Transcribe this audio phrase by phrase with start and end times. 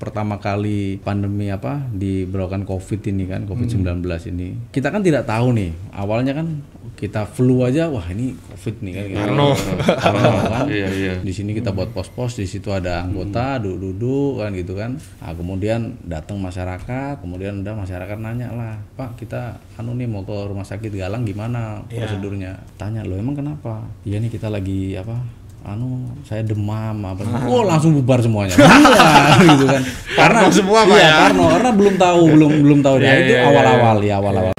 [0.00, 4.00] pertama kali pandemi apa diberlakukan COVID ini kan COVID-19
[4.32, 4.72] ini.
[4.72, 6.64] Kita kan tidak tahu nih awalnya kan
[6.96, 9.04] kita flu aja wah ini COVID nih kan.
[9.12, 9.48] Parno.
[9.84, 10.66] Parno kan.
[10.80, 11.14] Iya, iya.
[11.18, 14.96] di sini kita buat pos-pos di situ ada anggota duduk-duduk kan gitu kan.
[14.96, 20.32] Nah, kemudian datang masyarakat kemudian udah masyarakat nanya lah pak kita anu nih mau ke
[20.32, 22.56] rumah sakit Galang gimana prosedurnya?
[22.80, 23.84] Tanya lo emang kenapa?
[24.08, 29.64] Iya nih kita lagi apa anu saya demam apa oh langsung bubar semuanya Iya, gitu
[29.68, 29.82] kan
[30.16, 31.14] karena Parno semua, Pak, iya, ya?
[31.28, 34.52] Parno karena belum tahu belum belum tahu Nah, Iya, itu iya, iya, awal-awal ya awal-awal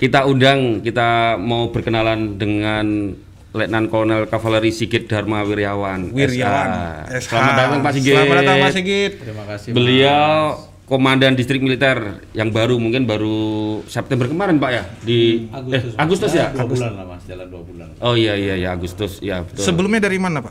[0.00, 3.12] Kita undang, kita mau berkenalan dengan
[3.52, 6.08] Letnan Kolonel Kavaleri Sigit Dharma Wiryawan.
[6.08, 6.70] Wiryawan.
[7.04, 7.20] SH.
[7.20, 7.28] SH.
[7.28, 8.14] Selamat datang Pak Sigit.
[8.16, 9.12] Selamat datang Pak Sigit.
[9.20, 13.38] terima kasih Beliau Komandan Distrik Militer yang baru mungkin baru
[13.86, 16.50] September kemarin Pak ya di Agustus, eh, Agustus ya.
[16.50, 19.62] dua bulan lah mas jalan dua bulan Oh iya iya ya Agustus ya betul.
[19.62, 20.50] Sebelumnya dari mana Pak?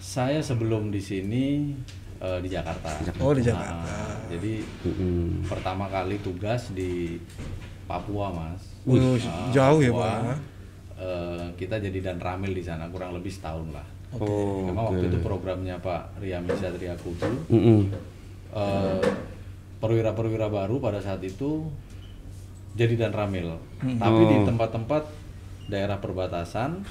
[0.00, 1.76] Saya sebelum di sini
[2.16, 2.88] eh, di Jakarta.
[3.20, 3.84] Oh, di Jakarta.
[3.84, 5.44] Nah, jadi Mm-mm.
[5.44, 7.20] pertama kali tugas di
[7.84, 8.64] Papua, Mas.
[8.88, 10.40] Wih, Nah, jauh ya Pak.
[10.96, 13.84] eh, kita jadi dan ramil di sana kurang lebih setahun lah.
[14.16, 14.64] Oh.
[14.64, 17.28] Memang waktu itu programnya Pak Riami Satria Kudu.
[17.52, 17.92] Mm-mm.
[18.56, 19.04] eh,
[19.76, 21.68] perwira-perwira baru pada saat itu
[22.72, 23.56] jadi dan ramil.
[23.80, 25.02] Tapi di tempat-tempat
[25.66, 26.84] daerah perbatasan,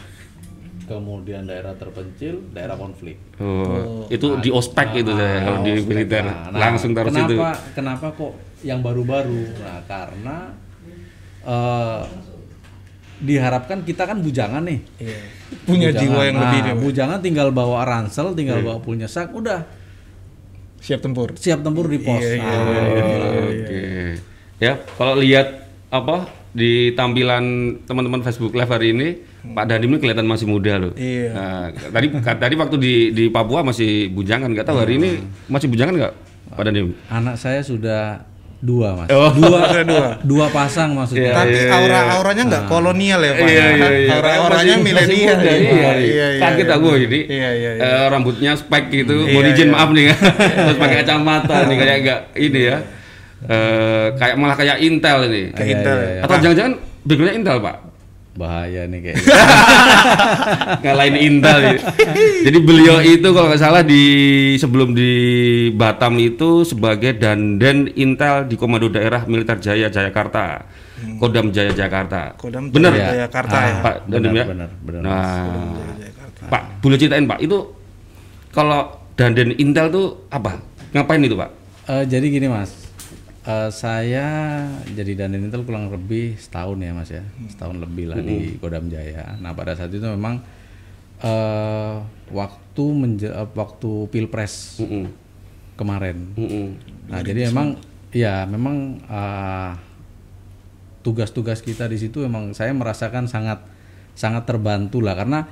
[0.86, 3.18] kemudian daerah terpencil, daerah konflik.
[3.38, 7.36] Oh, itu di ospek itu saya kalau di militer Nah, nah, langsung taruh kenapa, situ.
[7.74, 9.42] Kenapa kok yang baru-baru?
[9.62, 10.38] Nah, karena
[11.46, 12.02] eh,
[13.16, 14.80] diharapkan kita kan bujangan nih.
[15.00, 15.20] Iya.
[15.64, 16.02] Punya Bujangan.
[16.02, 16.62] jiwa yang Nah, lebih.
[16.84, 18.66] Bujangan tinggal bawa ransel, tinggal Iya.
[18.68, 19.64] bawa punya sak, udah
[20.82, 21.34] Siap tempur.
[21.36, 22.22] siap tempur di pos.
[22.22, 23.84] Iya, iya, Nah, Oh, Oke.
[24.62, 27.44] Ya, kalau lihat apa di tampilan
[27.84, 29.08] teman-teman Facebook Live hari ini,
[29.44, 30.94] Pak Dandim ini kelihatan masih muda loh.
[30.96, 31.30] Iya.
[31.36, 35.10] Nah, tadi tadi waktu di di Papua masih bujangan, nggak tahu hari ini
[35.52, 36.14] masih bujangan nggak,
[36.56, 36.96] Pak Dandim?
[37.12, 38.24] Anak saya sudah
[38.58, 39.30] dua mas, Oh.
[39.32, 39.60] dua,
[39.92, 40.08] dua.
[40.22, 41.32] dua pasang maksudnya.
[41.32, 43.46] Tapi aura-auranya nggak kolonial ya Pak.
[43.46, 44.10] Iya, iya, iya.
[44.16, 45.38] Aura-auranya Masih- milenial.
[45.38, 45.96] ya, iya, Pak.
[46.00, 46.28] iya.
[46.40, 47.20] Kaget aku ini.
[47.26, 47.84] Iya, iya, iya.
[47.84, 49.74] Eh, rambutnya spek gitu, Iya, mau izin iya.
[49.74, 50.20] maaf nih kan.
[50.66, 52.78] Terus pakai kacamata nih kayak enggak ini ya.
[53.46, 55.42] Eh, kayak malah kayak Intel ini.
[55.52, 55.98] Kayak Iya, Intel.
[55.98, 56.22] iya, iya.
[56.24, 57.76] Atau jangan-jangan backgroundnya Intel, Pak?
[58.36, 59.32] Bahaya nih kayaknya.
[60.84, 61.78] ngalahin Intel ya.
[62.44, 64.04] Jadi beliau itu kalau nggak salah di
[64.60, 65.12] sebelum di
[65.72, 70.68] Batam itu sebagai danden Intel di Komando Daerah Militer Jaya Jayakarta,
[71.16, 72.36] Kodam Jaya Jakarta.
[72.36, 73.76] Kodam bener Jaya Jakarta ya.
[73.80, 74.46] Pak Dandim ya.
[74.52, 75.72] benar, benar, Nah,
[76.52, 77.58] Pak boleh ceritain Pak itu
[78.52, 80.60] kalau danden Intel tuh apa?
[80.92, 81.50] Ngapain itu Pak?
[81.86, 82.85] Eh, jadi gini mas,
[83.46, 84.26] Eh, saya
[84.90, 89.38] jadi dandan Intel kurang lebih setahun ya mas ya, setahun lebih lah di Kodam Jaya.
[89.38, 90.42] Nah pada saat itu memang
[91.22, 91.96] eh
[92.34, 95.06] waktu menje- eh, waktu pilpres Mm-mm.
[95.78, 96.34] kemarin.
[96.34, 96.68] Mm-mm.
[97.06, 97.78] Nah jadi memang
[98.10, 99.72] ya memang eh,
[101.06, 103.62] tugas-tugas kita di situ memang saya merasakan sangat
[104.18, 105.46] sangat terbantu lah karena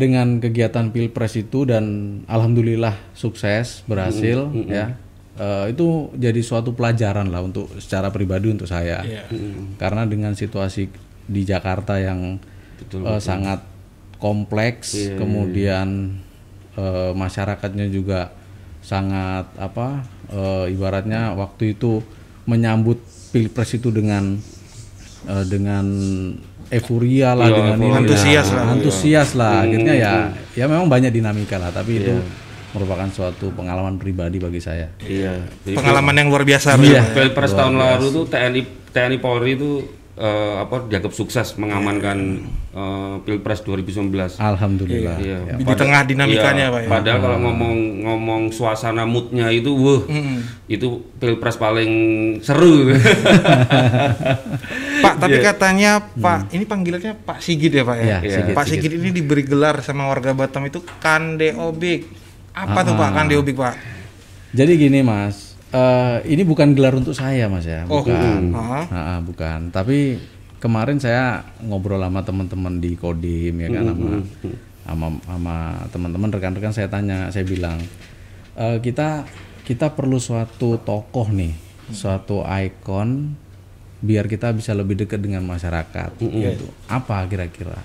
[0.00, 1.84] dengan kegiatan pilpres itu dan
[2.24, 4.96] alhamdulillah sukses berhasil ya
[5.36, 9.04] eh, itu jadi suatu pelajaran lah untuk secara pribadi untuk saya.
[9.04, 9.24] Iya.
[9.76, 10.88] karena dengan situasi
[11.26, 12.40] di Jakarta yang
[12.92, 13.60] eh, sangat
[14.16, 16.16] kompleks kemudian
[16.74, 18.32] eh, masyarakatnya juga
[18.80, 22.00] sangat apa eh, ibaratnya waktu itu
[22.46, 23.02] menyambut
[23.34, 24.38] pilpres itu dengan
[25.26, 25.84] eh, dengan
[26.66, 28.74] euforia lah Iya, dengan ini antusias lah, lah.
[28.74, 29.54] antusias lah.
[29.62, 30.12] Akhirnya ya
[30.54, 32.14] ya memang banyak dinamika lah tapi itu
[32.68, 35.44] merupakan suatu pengalaman pribadi bagi saya Iya.
[35.62, 36.74] Jadi Pengalaman yang luar biasa.
[36.76, 37.02] Iya.
[37.10, 39.70] Pilpres tahun lalu tuh TNI TNI Polri itu
[40.14, 42.18] eh, apa dianggap sukses mengamankan
[42.70, 44.36] eh, Pilpres 2019.
[44.36, 45.38] alhamdulillah Iya.
[45.52, 46.88] Di Pada- tengah dinamikanya, iya, Pak, ya.
[46.90, 50.02] Padahal kalau ngomong ngomong suasana moodnya itu, wah,
[50.66, 51.92] itu pilpres paling
[52.40, 52.88] seru.
[54.96, 58.04] Pak, tapi katanya Pak, ini panggilannya Pak Sigit ya Pak ya?
[58.04, 58.36] Iya, Iya.
[58.40, 58.88] Sigit, Pak Sigit.
[58.88, 61.52] Sigit ini diberi gelar sama warga Batam itu Kande
[62.56, 63.76] Apa tuh Pak Kande Obik Pak?
[64.56, 68.84] Jadi gini mas, eh, ini bukan gelar untuk saya mas ya, Oh, bukan, ah.
[68.88, 69.68] Ah, ah, bukan.
[69.68, 70.16] Tapi
[70.56, 74.08] kemarin saya ngobrol sama teman-teman di Kodim ya kan, sama
[74.88, 75.56] sama, sama
[75.92, 77.76] teman-teman rekan-rekan saya tanya, saya bilang
[78.56, 79.28] "Eh, kita
[79.68, 81.52] kita perlu suatu tokoh nih,
[81.92, 83.36] suatu ikon
[84.00, 86.16] biar kita bisa lebih dekat dengan masyarakat.
[86.56, 86.64] Gitu.
[86.88, 87.76] Apa kira-kira?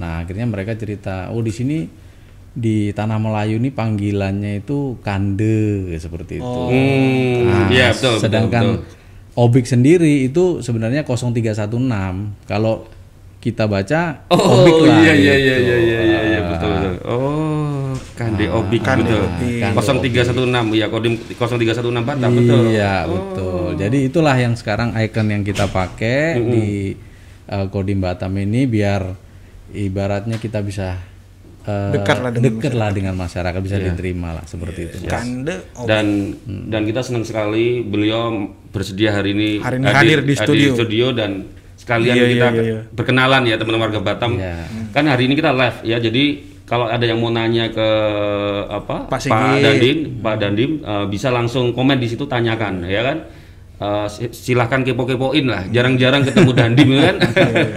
[0.00, 1.84] Nah akhirnya mereka cerita, oh di sini
[2.54, 6.46] di tanah Melayu ini panggilannya itu kande seperti itu.
[6.70, 8.14] Hmm, Nah, iya betul.
[8.16, 8.86] betul, sedangkan betul.
[9.34, 12.46] obik sendiri itu sebenarnya 0316.
[12.46, 12.86] Kalau
[13.42, 15.02] kita baca Oh, obik lah.
[15.02, 15.52] iya, iya, gitu.
[15.60, 16.00] iya, iya,
[18.14, 19.22] Kande Obik Kande betul.
[19.26, 19.58] Obik.
[19.58, 19.78] Kande
[20.38, 22.62] 0316 ya kodim 0316 Batam betul.
[22.70, 23.66] Iya betul.
[23.74, 26.66] Jadi itulah yang sekarang icon yang kita pakai di
[27.50, 29.02] uh, Kodim Batam ini biar
[29.74, 30.94] ibaratnya kita bisa
[31.66, 34.96] uh, Dekat lah dengan dekat lah dengan masyarakat bisa diterima lah seperti itu.
[35.08, 36.36] Kande oh, Dan
[36.68, 41.12] dan kita senang sekali beliau bersedia hari ini Hari ini hadir di studio.
[41.12, 42.80] dan sekalian Iya, kita iya, iya.
[42.94, 44.38] berkenalan ya teman-teman warga Batam.
[44.38, 44.64] Iya.
[44.94, 45.98] Kan hari ini kita live ya.
[46.00, 46.24] Jadi
[46.64, 47.88] kalau ada yang mau nanya ke
[48.72, 49.60] apa Pak Sigit.
[49.60, 53.18] Dandim, Pak Dandim eh, bisa langsung komen di situ tanyakan ya kan.
[53.74, 55.62] Eh, si- silahkan kepo-kepoin lah.
[55.68, 57.16] Jarang-jarang ketemu Dandim ya kan.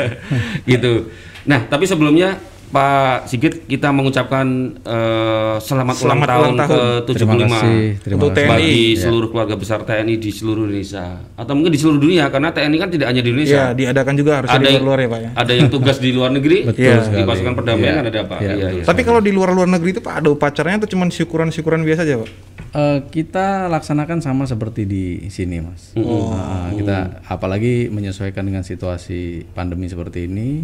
[0.72, 1.12] gitu.
[1.48, 4.43] Nah, tapi sebelumnya Pak Sigit kita mengucapkan
[4.77, 8.35] eh, selamat, Selamat ulang ulang tahun ke 75 Terima kasih, terima Untuk.
[8.35, 8.49] TNI.
[8.49, 12.77] bagi seluruh keluarga besar TNI di seluruh Indonesia atau mungkin di seluruh dunia karena TNI
[12.77, 13.63] kan tidak hanya di Iya, Indonesia.
[13.71, 15.29] diadakan juga harus ada di yang luar ya Pak ya.
[15.33, 16.95] ada yang tugas di luar negeri, Betul Iya.
[17.07, 18.03] di pasukan perdamaian Iya.
[18.05, 18.37] ada Pak.
[18.37, 18.83] Iya, Iya, betul iya.
[18.83, 22.29] Tapi kalau di luar-luar negeri itu Pak ada upacaranya atau cuma syukuran-syukuran biasa aja Pak?
[22.77, 25.97] Eh, kita laksanakan sama seperti di sini, Mas.
[26.29, 29.19] Nah, kita apalagi menyesuaikan dengan situasi
[29.51, 30.62] pandemi seperti ini.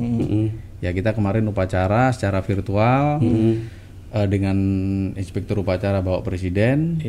[0.78, 3.18] Ya kita kemarin upacara secara virtual
[4.14, 4.54] eh, dengan
[5.12, 7.02] inspektur upacara bawa presiden.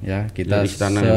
[0.00, 1.10] Ya kita istana, se-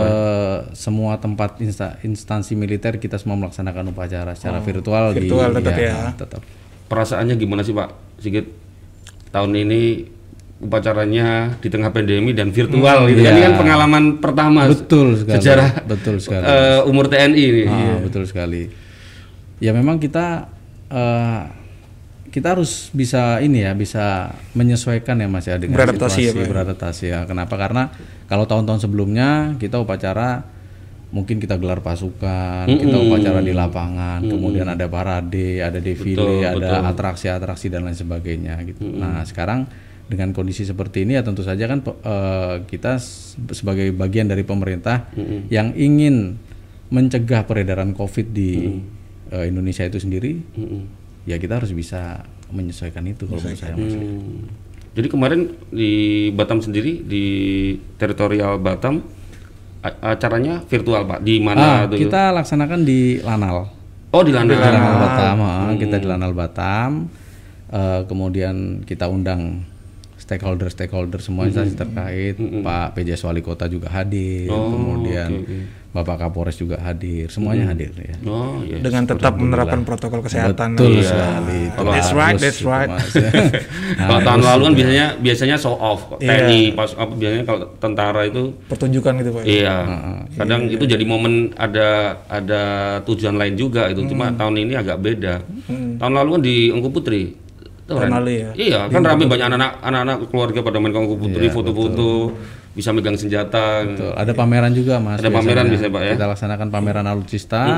[0.81, 5.13] semua tempat insta- instansi militer kita semua melaksanakan upacara secara virtual.
[5.13, 5.93] di- Virtual tetap ya.
[6.17, 6.41] tetap.
[6.85, 8.49] Perasaannya gimana sih Pak Sigit?
[9.29, 10.14] Tahun ini
[10.55, 13.21] upacaranya di tengah pandemi dan virtual gitu.
[13.21, 13.31] kan.
[13.35, 15.35] Ini kan pengalaman pertama Betul sekali.
[15.35, 16.43] sejarah Betul sekali.
[16.47, 17.63] eh, umur TNI ini.
[17.67, 18.71] Ah, betul sekali.
[19.59, 20.47] Ya memang kita
[20.87, 21.41] eh,
[22.31, 26.51] kita harus bisa ini ya bisa menyesuaikan ya mas ya dengan Beradaptasi ya, situasi Pak.
[26.51, 27.19] beradaptasi ya.
[27.23, 27.55] Kenapa?
[27.55, 27.83] Karena
[28.27, 30.43] kalau tahun-tahun sebelumnya kita upacara
[31.15, 37.71] mungkin kita gelar pasukan, kita upacara di lapangan, kemudian ada parade, ada defile, ada atraksi-atraksi
[37.71, 38.83] dan lain sebagainya gitu.
[38.83, 39.63] Nah sekarang
[40.05, 43.01] dengan kondisi seperti ini ya tentu saja kan eh, kita
[43.51, 45.09] sebagai bagian dari pemerintah
[45.49, 46.37] yang ingin
[46.93, 48.79] mencegah peredaran COVID di
[49.33, 50.37] eh, Indonesia itu sendiri,
[51.25, 52.21] ya kita harus bisa
[52.53, 53.73] menyesuaikan itu kalau menurut saya.
[53.73, 54.45] Hmm.
[54.95, 55.91] Jadi kemarin di
[56.31, 57.25] Batam sendiri di
[57.99, 59.01] teritorial Batam
[59.83, 61.19] acaranya virtual Pak.
[61.25, 61.99] Di Ah, mana tuh?
[61.99, 63.69] kita laksanakan di Lanal.
[64.15, 64.55] Oh di Lanal.
[64.55, 66.91] Di Lanal Batam, ah, kita di Lanal Batam.
[67.65, 69.65] Eh, kemudian kita undang
[70.25, 72.35] stakeholder stakeholder semua instansi terkait.
[72.37, 75.29] Pak PJS Wali Kota juga hadir, kemudian
[75.95, 78.19] Bapak Kapolres juga hadir, semuanya hadir ya.
[78.27, 78.83] Oh iya.
[78.83, 80.75] Dengan tetap menerapkan protokol kesehatan.
[80.75, 81.07] Betul Iya.
[81.07, 81.59] sekali.
[81.63, 82.89] itu That's harus right, that's right.
[82.91, 83.15] Mas.
[84.03, 86.19] Kalau tahun lalu kan biasanya biasanya show off kok.
[86.19, 86.35] Iya.
[86.43, 89.43] TNI pas apa biasanya kalau tentara itu Pertunjukan gitu Pak.
[89.47, 89.75] iya.
[90.35, 91.87] Kadang itu jadi momen ada
[92.27, 92.63] ada
[93.07, 94.03] tujuan lain juga itu.
[94.05, 95.47] Cuma tahun ini agak beda.
[95.95, 97.44] Tahun lalu kan di Engku Putri.
[97.85, 98.49] Tahun lalu ya.
[98.57, 102.33] Iya, kan rame banyak anak-anak anak-anak keluarga pada main ke Engku Putri, foto-foto,
[102.73, 103.85] bisa megang senjata.
[103.85, 104.11] Betul.
[104.17, 105.21] Ada pameran juga mas.
[105.21, 106.13] Ada pameran bisa, Pak, ya?
[106.17, 107.77] Kita laksanakan pameran alutsista.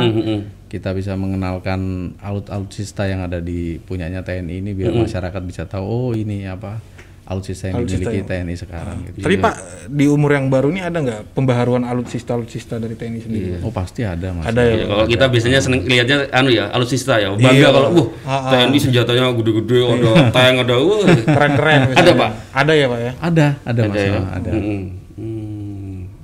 [0.68, 6.12] Kita bisa mengenalkan alut-alutsista yang ada di punyanya TNI ini biar masyarakat bisa tahu oh
[6.12, 6.97] ini apa
[7.28, 8.98] alutsista yang dimiliki TNI sekarang.
[9.04, 9.20] Gitu.
[9.20, 9.56] Tapi Pak
[9.92, 13.48] di umur yang baru ini ada nggak pembaharuan alutsista alutsista dari TNI sendiri?
[13.62, 14.48] Oh pasti ada mas.
[14.48, 14.74] Ada ya.
[14.74, 17.36] Iya, kalau kita biasanya seneng lihatnya anu ya, alutsista ya.
[17.36, 17.90] Bangga kalau
[18.24, 21.04] wah TNI senjatanya gede-gede, ada tank, ada wah.
[21.28, 21.82] Keren-keren.
[21.92, 22.12] Ada.
[22.16, 22.32] Pak?
[22.56, 23.12] Ada ya Pak ya.
[23.20, 23.96] Ada, ada mas.
[24.00, 24.12] ya?
[24.16, 24.52] ah, Ada.
[24.56, 24.84] Hmm,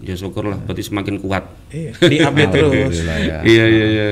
[0.04, 1.48] Ya syukurlah, berarti semakin kuat.
[1.72, 1.96] Iya.
[1.96, 2.96] Di update terus.
[3.00, 3.40] Ya.
[3.40, 4.06] Iya iya iya.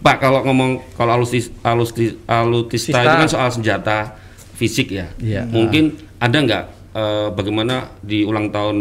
[0.00, 4.16] Pak kalau ngomong kalau alutis alutis alutista itu kan soal senjata
[4.56, 5.12] fisik ya.
[5.20, 5.44] Iya.
[5.44, 6.64] Mungkin ada nggak
[6.96, 8.76] eh, bagaimana di ulang tahun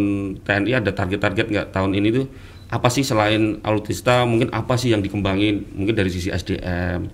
[0.47, 2.25] TNI ada target-target nggak tahun ini tuh?
[2.71, 5.67] Apa sih selain alutista mungkin apa sih yang dikembangin?
[5.75, 7.11] Mungkin dari sisi SDM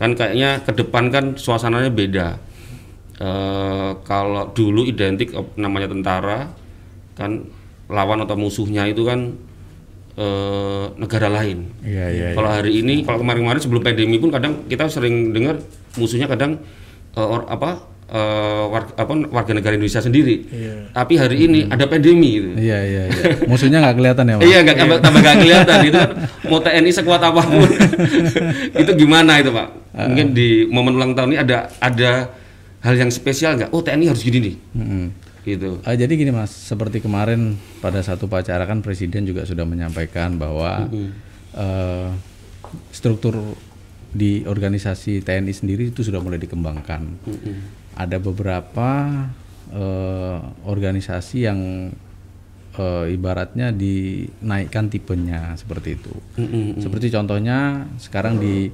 [0.00, 2.28] kan kayaknya ke depan kan suasananya beda.
[3.18, 6.48] Eh, kalau dulu identik eh, namanya tentara
[7.18, 7.44] kan
[7.90, 9.36] lawan atau musuhnya itu kan
[10.16, 11.68] eh, negara lain.
[11.84, 12.26] Iya iya.
[12.34, 15.60] kalau hari ini, kalau kemarin-kemarin sebelum pandemi pun kadang kita sering dengar
[15.98, 16.58] musuhnya kadang
[17.14, 20.48] eh, or- apa eh, warga, apa warga negara Indonesia sendiri.
[20.92, 22.48] Tapi hari ini ada pandemi gitu.
[22.56, 23.02] Iya iya.
[23.12, 23.24] iya.
[23.44, 24.44] Musuhnya nggak kelihatan ya mas.
[24.48, 26.10] Iya, nggak tambah tambah nggak kelihatan itu kan
[26.50, 27.70] mau TNI sekuat apa pun
[28.82, 29.68] itu gimana itu pak?
[29.92, 32.10] Mungkin di momen ulang tahun ini ada ada
[32.82, 33.70] hal yang spesial nggak?
[33.74, 35.04] Oh TNI harus gini nih, Mm-mm.
[35.42, 35.82] gitu.
[35.82, 40.86] Ah, jadi gini mas, seperti kemarin pada satu upacara kan presiden juga sudah menyampaikan bahwa
[41.58, 42.08] eh,
[42.94, 43.58] struktur
[44.08, 47.02] di organisasi TNI sendiri itu sudah mulai dikembangkan.
[47.98, 48.90] Ada beberapa
[49.74, 51.90] eh, organisasi yang
[52.78, 56.14] eh, ibaratnya dinaikkan tipenya seperti itu.
[56.78, 58.70] Seperti contohnya sekarang di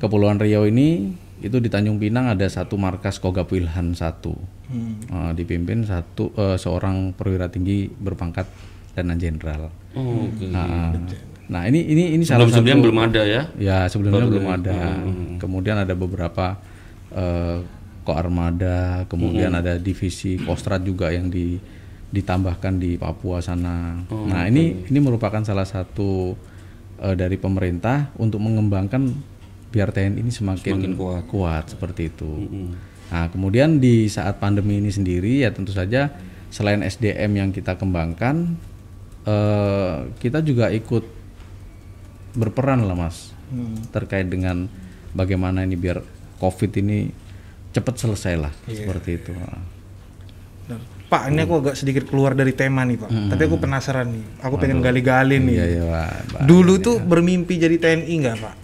[0.00, 1.12] Kepulauan Riau ini
[1.44, 4.32] itu di Tanjung Pinang ada satu markas Kogab Wilhan satu,
[5.06, 8.48] Eh, dipimpin satu eh, seorang perwira tinggi berpangkat
[8.96, 9.68] Letnan Jenderal.
[9.94, 10.48] Oh, oke.
[10.48, 10.96] Nah,
[11.46, 13.42] nah, ini ini ini salah Sebelum satu sebelumnya belum ada ya.
[13.60, 14.78] Ya sebelumnya belum ada.
[15.38, 16.58] Kemudian ada beberapa
[18.06, 21.58] koarmada, kemudian ada divisi Kostrad juga yang di
[22.06, 23.98] ditambahkan di Papua sana.
[24.06, 26.38] nah ini ini merupakan salah satu
[27.02, 29.10] eh, dari pemerintah untuk mengembangkan
[29.74, 30.94] biar TNI ini semakin,
[31.26, 31.74] kuat.
[31.74, 32.30] seperti itu.
[33.10, 36.14] Nah kemudian di saat pandemi ini sendiri ya tentu saja
[36.48, 38.54] selain SDM yang kita kembangkan,
[39.26, 41.04] eh, kita juga ikut
[42.38, 43.32] berperan lah mas
[43.90, 44.68] terkait dengan
[45.16, 46.04] bagaimana ini biar
[46.36, 47.08] covid ini
[47.76, 49.30] cepat selesai lah seperti itu
[50.66, 53.06] Nah, Pak, ini aku agak sedikit keluar dari tema nih Pak.
[53.06, 54.42] Tapi aku penasaran nih.
[54.42, 55.54] Aku pengen gali-gali nih.
[55.54, 56.10] iya iya Pak.
[56.34, 56.40] Pak.
[56.42, 58.54] Dulu tuh bermimpi jadi TNI nggak Pak?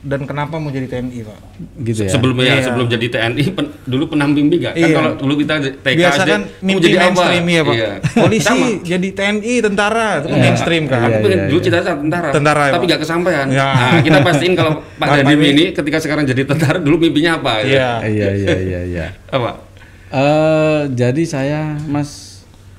[0.00, 1.38] Dan kenapa mau jadi TNI Pak?
[1.82, 4.72] gitu ya Sebelumnya ya, sebelum jadi TNI pen- dulu pernah mimpi nggak?
[4.72, 4.96] Kan Iya.
[4.96, 7.04] kalau dulu kita TK Biasa aja, kan mau mimpi jadi apa?
[7.04, 7.74] mainstream ya Pak.
[7.74, 7.90] Iya.
[8.16, 11.00] Polisi, jadi TNI, tentara, itu kan mainstream kan.
[11.02, 13.46] Aku Iya, iya, dulu cita tentara, Tentara ya, tapi nggak kesampaian.
[13.46, 13.66] Ya.
[13.68, 15.40] Nah, kita pastiin kalau Pak Dandim.
[15.42, 17.60] ini ketika sekarang jadi tentara dulu mimpinya apa?
[17.60, 18.00] ya?
[18.00, 18.08] Iya.
[18.08, 19.68] iya iya iya iya Apa?
[20.08, 22.29] Eh, jadi saya mas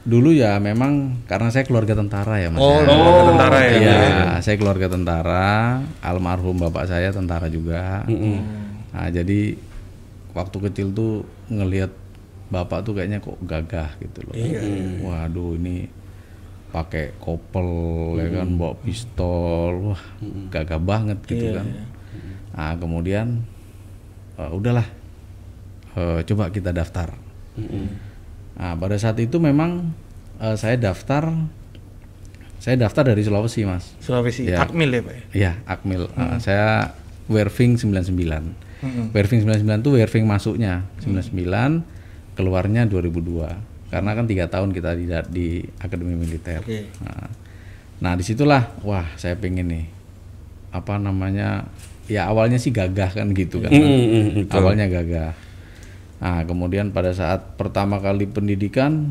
[0.01, 2.89] dulu ya memang karena saya keluarga tentara ya mas Oh, ya.
[2.89, 3.72] keluarga tentara ya.
[3.77, 4.01] Iya,
[4.41, 5.50] saya keluarga tentara,
[6.01, 8.01] almarhum bapak saya tentara juga.
[8.91, 9.55] Nah, jadi
[10.34, 11.93] waktu kecil tuh ngelihat
[12.50, 14.34] bapak tuh kayaknya kok gagah gitu loh.
[15.05, 15.86] Waduh, ini
[16.72, 17.67] pakai kopel
[18.17, 20.03] ya kan, bawa pistol, wah
[20.50, 21.67] gagah banget gitu kan.
[22.51, 23.46] Nah, kemudian
[24.36, 24.88] eh, udahlah,
[25.93, 27.13] eh, coba kita daftar.
[28.62, 29.89] Nah, pada saat itu memang
[30.38, 31.34] eh, saya daftar
[32.62, 33.98] saya daftar dari Sulawesi, Mas.
[34.06, 34.62] Sulawesi, Iya.
[34.62, 35.24] Akmil ya Pak ya?
[35.34, 36.06] Iya, Akmil.
[36.13, 36.94] Eh, saya
[37.25, 38.70] Werving 99.
[39.13, 41.82] Werving 99 tuh Werving masuknya 99,
[42.38, 43.58] keluarnya 2002.
[43.89, 45.48] Karena kan tiga tahun kita di, di
[45.82, 46.62] Akademi Militer.
[46.62, 46.86] Oke.
[47.01, 47.27] Nah,
[47.98, 49.86] nah di situlah, wah saya pengen nih
[50.72, 51.68] apa namanya
[52.08, 53.84] ya awalnya sih gagah kan gitu kan Mas.
[53.84, 55.36] Mm, mm, mm, awalnya gagah
[56.22, 59.10] nah kemudian pada saat pertama kali pendidikan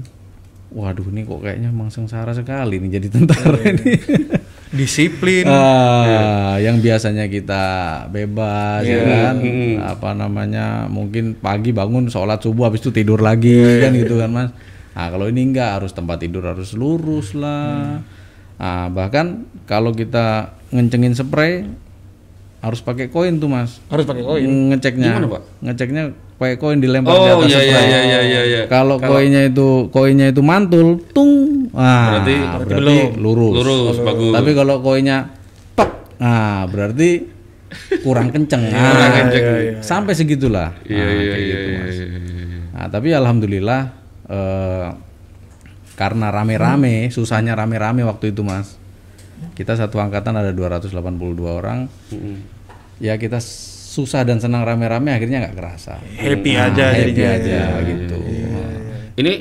[0.71, 3.93] waduh ini kok kayaknya emang sengsara sekali nih jadi tentara Iya, ini.
[4.71, 5.51] Disiplin.
[5.51, 7.63] Ah, yang biasanya kita
[8.07, 9.37] bebas Iya, ya kan?
[9.83, 14.31] Apa namanya mungkin pagi bangun sholat subuh habis itu tidur lagi Iya, kan gitu kan
[14.31, 14.51] mas?
[14.95, 17.99] Nah kalau ini enggak harus tempat tidur harus lurus lah.
[18.63, 21.67] Nah, bahkan kalau kita ngencengin spray
[22.63, 23.83] harus pakai koin tuh mas.
[23.91, 24.47] Harus pakai koin.
[24.71, 25.19] ngeceknya.
[25.19, 25.43] Gimana, Pak?
[25.67, 26.03] ngeceknya
[26.41, 28.41] pakai koin dilempar di Oh atas iya iya iya iya iya.
[28.43, 28.63] iya.
[28.65, 34.33] kalau koinnya itu koinnya itu mantul tung ah, Berarti- berarti, lurus Lurus, bagus.
[34.33, 35.29] tapi kalau koinnya
[35.75, 37.29] pek, nah berarti
[38.01, 38.67] kurang kenceng.
[38.67, 39.45] Nah, Kurang kenceng.
[39.79, 40.75] Sampai segitulah.
[40.83, 41.35] Iya Nah, iya iya.
[41.37, 42.61] gitu, iya, iya, iya.
[42.73, 43.81] Nah, tapi alhamdulillah
[44.27, 44.89] eh,
[45.95, 48.75] karena rame-rame, susahnya rame-rame waktu itu, Mas.
[49.55, 50.91] Kita satu angkatan ada 282
[51.47, 51.87] orang.
[52.99, 53.39] Ya kita
[53.91, 55.99] susah dan senang rame-rame akhirnya nggak kerasa.
[56.15, 57.35] Happy Nah, aja happy jadinya.
[57.35, 58.19] aja gitu.
[59.19, 59.33] Ini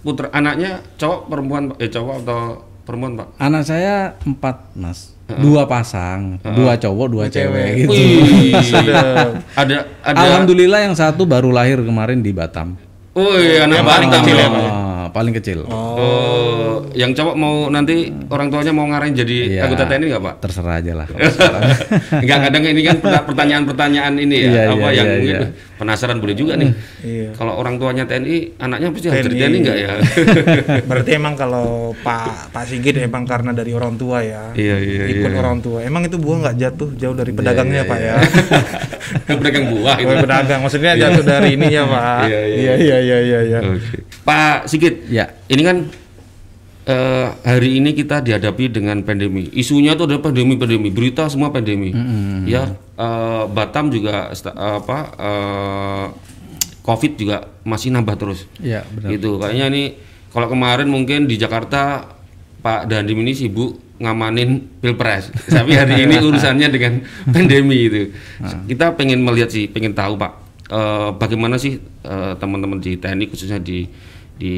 [0.00, 2.40] putra anaknya cowok perempuan eh cowok atau
[2.86, 3.28] perempuan Pak?
[3.42, 5.10] Anak saya empat, Mas.
[5.26, 7.90] Dua pasang, dua cowok, dua cewek gitu.
[7.90, 8.54] Wih,
[9.60, 10.14] ada ada.
[10.14, 12.78] Alhamdulillah yang satu baru lahir kemarin di Batam.
[13.16, 14.42] Wih, anak paling Batam kecil ya.
[14.42, 14.60] ya, Pak?
[14.66, 15.58] Ah, paling kecil.
[15.64, 17.94] Oh, yang cowok mau nanti
[18.26, 19.60] orang tuanya mau ngarahin jadi Iya.
[19.64, 20.34] anggota TNI nggak Pak?
[20.38, 21.06] Terserah aja lah.
[22.22, 25.48] Enggak kadang ini kan perta- pertanyaan-pertanyaan ini ya, Iya, apa iya, yang iya, mungkin iya.
[25.76, 26.70] penasaran boleh juga nih.
[27.00, 27.28] Iya.
[27.32, 29.56] Kalau orang tuanya TNI, anaknya pasti harus jadi TNI.
[29.58, 29.88] Enggak ya?
[30.88, 34.52] Berarti emang kalau Pak Pak Sigit emang karena dari orang tua ya.
[34.52, 35.38] Iya, iya, Ikut iya.
[35.38, 35.80] orang tua.
[35.80, 38.14] Emang itu buah nggak jatuh jauh dari pedagangnya Pak ya?
[39.30, 40.06] Pedagang buah itu.
[40.06, 40.60] Oh, pedagang.
[40.60, 42.20] Maksudnya jatuh dari ininya Pak.
[42.26, 42.72] Iya, iya.
[42.76, 43.58] Iya iya iya iya.
[43.62, 44.02] Oke.
[44.20, 45.30] Pak Sigit, Ya.
[45.46, 45.76] ini kan
[46.84, 49.46] eh, hari ini kita dihadapi dengan pandemi.
[49.52, 51.90] Isunya itu adalah pandemi-pandemi, berita semua pandemi.
[52.44, 56.06] Ya, eh, Batam juga sta- apa eh,
[56.82, 58.46] COVID juga masih nambah terus.
[58.58, 59.08] Iya, benar.
[59.10, 59.30] Gitu.
[59.36, 59.82] Kayaknya ini
[60.30, 62.06] kalau kemarin mungkin di Jakarta
[62.56, 65.32] Pak Dandim ini sibuk ngamanin pilpres.
[65.48, 67.00] Tapi hari ini urusannya dengan
[67.34, 68.14] pandemi itu.
[68.68, 73.58] Kita pengen melihat sih, pengen tahu Pak, eh, bagaimana sih eh, teman-teman di TNI khususnya
[73.58, 73.86] di
[74.36, 74.54] di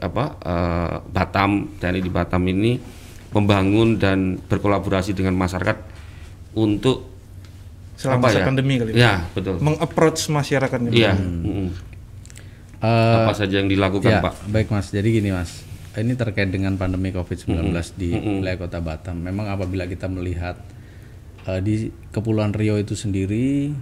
[0.00, 2.80] apa eh, Batam TNI di Batam ini
[3.34, 5.76] membangun dan berkolaborasi dengan masyarakat
[6.54, 7.14] untuk
[7.94, 8.46] Selama apa masa ya?
[8.46, 8.90] pandemi kali.
[8.94, 9.58] Ya betul.
[9.62, 10.90] Mengapproach masyarakatnya.
[10.90, 11.12] Iya.
[11.14, 11.68] mm.
[12.84, 14.34] Eh, apa saja yang dilakukan ya, Pak?
[14.50, 14.92] baik Mas.
[14.92, 15.64] Jadi gini Mas,
[15.96, 19.16] ini terkait dengan pandemi COVID-19 di wilayah Kota Batam.
[19.24, 20.60] Memang apabila kita melihat
[21.48, 23.72] eh, di Kepulauan Rio itu sendiri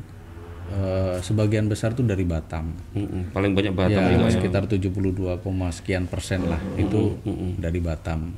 [0.72, 2.72] eh, sebagian besar tuh dari Batam.
[2.96, 3.36] Mm-mm.
[3.36, 4.32] Paling banyak Batam ya, juga ya.
[4.32, 7.20] sekitar 72, sekian persen lah itu
[7.60, 8.32] dari Batam.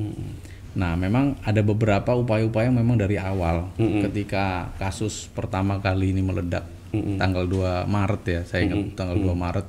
[0.74, 7.46] Nah, memang ada beberapa upaya-upaya memang dari awal ketika kasus pertama kali ini meledak tanggal
[7.46, 9.66] 2 Maret ya, saya ingat tanggal 2 Maret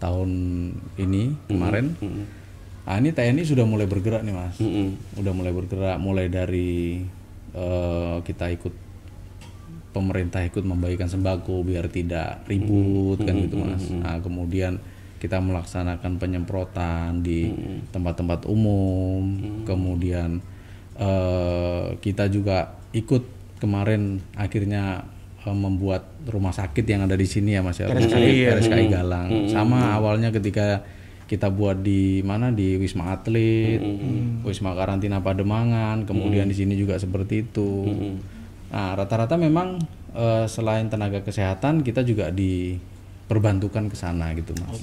[0.00, 0.30] tahun
[0.98, 1.94] ini kemarin.
[2.82, 4.58] Nah, ini TNI sudah mulai bergerak nih, Mas.
[4.58, 4.98] Mm-mm.
[5.22, 6.98] Udah mulai bergerak mulai dari
[7.54, 8.74] eh, kita ikut
[9.92, 13.84] pemerintah ikut membagikan sembako biar tidak ribut kan gitu mas.
[13.92, 14.80] Nah, kemudian
[15.20, 17.52] kita melaksanakan penyemprotan di
[17.94, 19.22] tempat-tempat umum,
[19.62, 20.42] kemudian
[20.98, 23.22] eh, kita juga ikut
[23.62, 25.06] kemarin akhirnya
[25.46, 29.28] eh, membuat rumah sakit yang ada di sini ya mas ya, rumah sakit RSKI Galang.
[29.46, 30.82] Sama awalnya ketika
[31.30, 32.50] kita buat di mana?
[32.50, 33.80] Di Wisma Atlet,
[34.42, 37.70] Wisma Karantina Pademangan, kemudian di sini juga seperti itu.
[38.72, 39.76] Nah, rata-rata memang
[40.16, 44.80] eh, selain tenaga kesehatan kita juga diperbantukan ke sana gitu, Mas.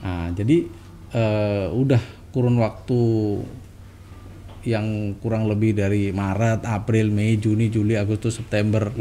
[0.00, 0.70] Nah, jadi
[1.10, 2.00] eh, udah
[2.30, 3.02] kurun waktu
[4.62, 8.92] yang kurang lebih dari Maret, April, Mei, Juni, Juli, Agustus, September.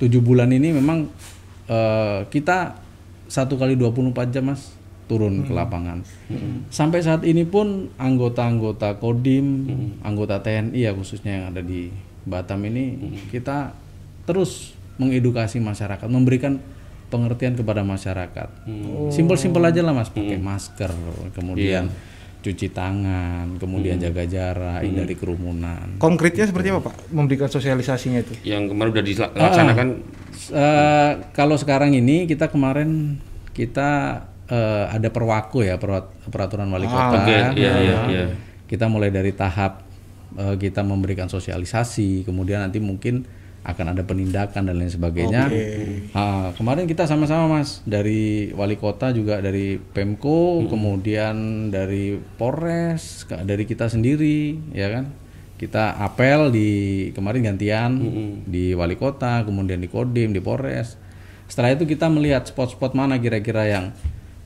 [0.00, 1.06] Tujuh bulan ini memang
[1.70, 2.82] eh, kita
[3.30, 4.74] satu kali 24 jam, Mas,
[5.06, 6.02] turun ke lapangan.
[6.72, 9.68] Sampai saat ini pun anggota-anggota Kodim,
[10.02, 11.92] anggota TNI ya khususnya yang ada di
[12.24, 12.84] Batam ini
[13.28, 13.72] kita
[14.24, 16.56] terus mengedukasi masyarakat, memberikan
[17.06, 18.48] pengertian kepada masyarakat.
[19.08, 20.90] Simpel-simpel aja lah Mas, pakai masker,
[21.32, 21.90] kemudian
[22.40, 25.96] cuci tangan, kemudian jaga jarak, hindari kerumunan.
[25.96, 27.08] Konkretnya seperti apa Pak?
[27.08, 28.32] Memberikan sosialisasinya itu.
[28.42, 29.88] Yang kemarin udah dilaksanakan
[30.44, 33.16] Eh, kalau sekarang ini kita kemarin
[33.50, 37.16] kita eh, ada perwaku ya perat- peraturan wali kota.
[37.16, 38.24] oke, iya, Nah, iya, iya.
[38.66, 39.83] Kita mulai dari tahap
[40.38, 43.26] eh, kita memberikan sosialisasi, kemudian nanti mungkin
[43.64, 45.48] akan ada penindakan dan lain sebagainya.
[46.12, 53.64] Ah, kemarin kita sama-sama mas dari wali kota juga dari Pemko, kemudian dari Polres, dari
[53.64, 55.08] kita sendiri, ya kan?
[55.56, 56.70] Kita apel di
[57.16, 57.90] kemarin gantian
[58.44, 61.00] di wali kota, kemudian di Kodim, di Polres.
[61.48, 63.96] Setelah itu kita melihat spot-spot mana kira-kira yang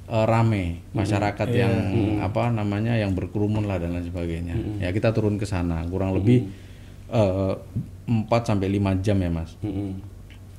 [0.09, 1.73] eh, rame masyarakat yang
[2.18, 4.57] apa namanya yang berkerumun lah dan lain sebagainya.
[4.79, 6.49] Ya kita turun ke sana kurang lebih
[7.09, 7.53] eh,
[8.07, 9.53] 4 sampai 5 jam ya Mas.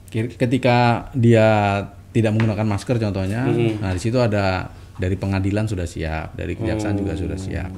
[0.08, 0.78] Kir- Ketika
[1.12, 1.48] dia
[2.10, 7.14] tidak menggunakan masker contohnya, nah di situ ada dari pengadilan sudah siap, dari kejaksaan juga
[7.16, 7.72] sudah siap.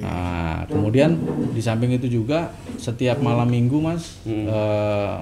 [0.00, 1.12] Nah, kemudian
[1.50, 5.16] di samping itu juga setiap malam minggu mas, eh,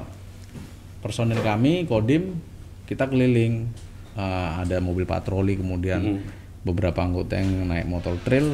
[0.98, 2.36] personil kami kodim
[2.84, 3.66] kita keliling,
[4.18, 6.18] Eh, ada mobil patroli kemudian
[6.66, 8.50] beberapa anggota yang naik motor trail.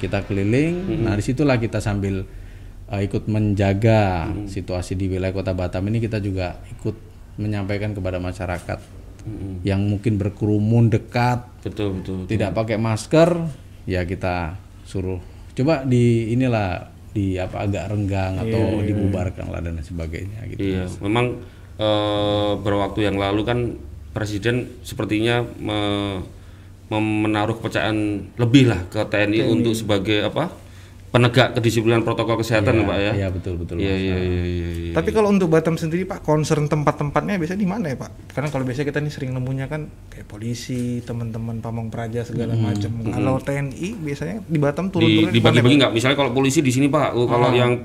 [0.00, 1.04] Kita keliling.
[1.04, 2.24] Nah di situlah kita sambil
[2.88, 6.00] eh, ikut menjaga situasi di wilayah kota Batam ini.
[6.00, 6.96] Kita juga ikut
[7.36, 9.04] menyampaikan kepada masyarakat
[9.62, 12.26] yang mungkin berkerumun dekat betul betul.
[12.26, 13.36] tidak pakai masker
[13.86, 15.20] ya kita suruh.
[15.54, 20.72] Coba di inilah di apa agak renggang atau dibubarkan lah dan sebagainya gitu.
[20.72, 21.36] Iya, memang
[21.76, 23.58] eh, beberapa waktu yang lalu kan
[24.12, 26.22] presiden sepertinya me-
[26.92, 30.52] mem- menaruh kepercayaan lebih lah ke TNI untuk sebagai apa
[31.12, 33.12] penegak kedisiplinan protokol kesehatan, Pak ya.
[33.12, 33.76] Iya betul betul.
[33.84, 34.68] Iya iya iya iya.
[34.88, 34.92] iya.
[34.96, 38.32] Tapi kalau untuk Batam sendiri Pak, concern tempat-tempatnya biasanya di mana ya Pak?
[38.32, 42.88] Karena kalau biasanya kita nih sering nemunya kan kayak polisi, teman-teman pamong praja segala macam.
[43.12, 45.36] Kalau TNI biasanya di Batam turun-turun di mana?
[45.36, 45.92] dibagi-bagi nggak?
[45.92, 47.76] Misalnya kalau polisi di sini Pak, oh, kalau yang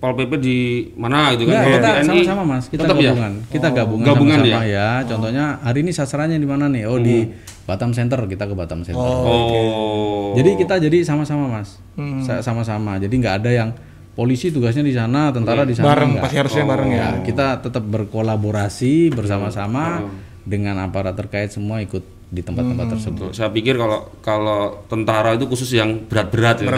[0.00, 0.58] Pol PP di
[0.96, 1.52] mana gitu kan?
[1.52, 3.02] Enggak, Kalau kita TNI sama-sama Mas, kita tetap ya?
[3.06, 3.32] gabungan.
[3.46, 4.88] Kita gabungan Gabungan sama-sama ya.
[5.04, 6.82] Contohnya hari ini sasarannya di mana nih?
[6.84, 7.16] Oh di
[7.62, 8.96] Batam Center, kita ke Batam Center.
[8.98, 10.32] Oh.
[10.32, 11.76] Jadi kita jadi sama-sama Mas.
[12.20, 12.96] Sa- Sama-sama.
[12.96, 13.70] Jadi nggak ada yang
[14.10, 15.86] polisi tugasnya di sana, tentara di sana.
[15.86, 16.24] Bareng, nggak.
[16.24, 16.98] pasti harusnya bareng ya.
[16.98, 20.08] Ya, kita tetap berkolaborasi bersama-sama
[20.42, 23.30] dengan aparat terkait semua ikut di tempat-tempat tersebut.
[23.34, 26.70] Saya pikir kalau kalau tentara itu khusus yang berat-berat ya.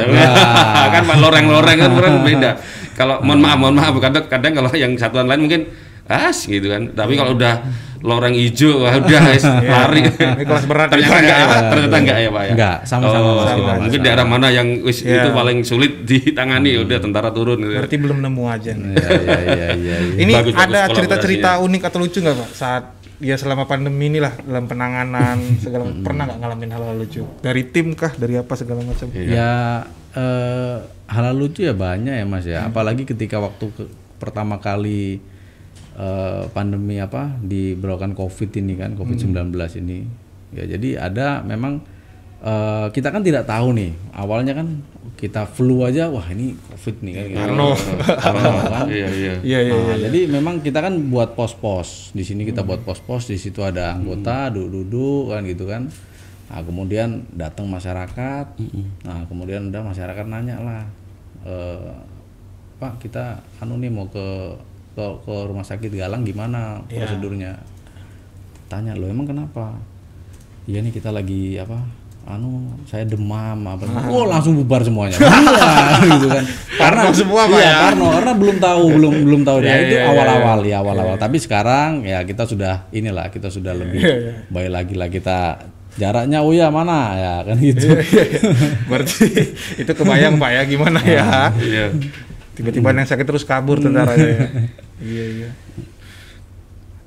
[0.88, 2.50] kan Pak loreng-loreng kan orang beda.
[2.96, 5.68] Kalau mohon maaf mohon maaf kadang kadang kalau yang satuan lain mungkin
[6.08, 6.96] as gitu kan.
[6.96, 7.60] Tapi kalau udah
[8.02, 10.02] loreng hijau wah udah wis, lari.
[10.02, 11.60] Ini kelas berat Ternyata enggak ya Pak.
[11.70, 12.52] Ternyata enggak ya Pak ya.
[12.52, 13.80] Enggak, sama-sama, Oh, kita, Mas.
[13.80, 17.78] Mungkin daerah mana yang wis itu paling sulit ditangani udah tentara turun gitu.
[17.78, 18.90] Berarti belum nemu aja nih.
[18.92, 19.96] Iya iya iya iya.
[20.02, 20.18] iya.
[20.18, 21.66] Ini Bagus, bagus ada cerita-cerita kolaborasinya.
[21.70, 22.84] unik atau lucu nggak Pak saat
[23.22, 27.94] ya selama pandemi ini lah dalam penanganan segala pernah nggak ngalamin hal-hal lucu dari tim
[27.94, 32.66] kah dari apa segala macam Ya eh, hal lucu ya banyak ya mas ya.
[32.66, 35.22] Apalagi ketika waktu ke- pertama kali
[35.96, 39.52] eh, pandemi apa diberlakukan COVID ini kan COVID 19
[39.84, 39.98] ini.
[40.52, 41.80] Ya jadi ada memang
[42.44, 43.92] eh, kita kan tidak tahu nih.
[44.12, 44.68] Awalnya kan
[45.22, 47.26] kita flu aja wah ini covid nih kan.
[47.30, 47.50] Kan.
[48.90, 49.34] Iya iya.
[49.38, 49.74] Iya iya.
[49.78, 52.10] Nah, jadi memang kita kan buat pos-pos.
[52.10, 55.86] Di sini kita buat pos-pos di situ ada anggota duduk-duduk kan gitu kan.
[56.50, 58.46] Nah kemudian datang masyarakat.
[59.06, 60.82] Nah kemudian udah masyarakat nanya lah
[61.46, 61.92] eh,
[62.78, 64.26] pak kita anu nih mau ke
[64.92, 67.58] ke, ke rumah sakit Galang gimana prosedurnya?
[68.68, 69.76] Tanya lo emang kenapa?
[70.68, 75.18] Iya nih kita lagi apa anu saya demam apa oh langsung bubar semuanya.
[75.18, 76.44] Iya, gitu kan.
[76.78, 77.78] Karena semua, Pak, iya, ya?
[77.82, 79.58] Parno karena belum tahu belum belum tahu.
[79.58, 81.16] Iya, Nah, itu iya, awal-awal ya awal-awal.
[81.18, 84.02] Tapi sekarang ya kita sudah inilah kita sudah lebih
[84.54, 85.66] baik lagi lah kita
[85.98, 87.00] jaraknya oh ya mana?
[87.18, 87.90] Ya kan gitu.
[88.86, 89.26] Berarti
[89.82, 91.50] itu kebayang Pak ya gimana ya.
[92.52, 94.48] Tiba-tiba yang sakit terus kabur tentaranya ya.
[95.02, 95.50] Iya iya.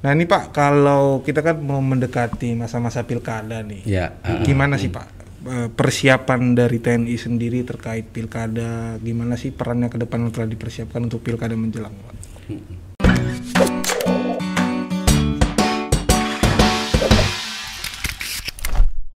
[0.03, 3.87] Nah ini Pak kalau kita kan mau mendekati masa-masa pilkada nih.
[3.87, 5.07] ya ah, Gimana sih Pak
[5.47, 8.99] eh, persiapan dari TNI sendiri terkait pilkada?
[8.99, 12.15] Gimana sih perannya ke depan yang telah dipersiapkan untuk pilkada menjelang Pak?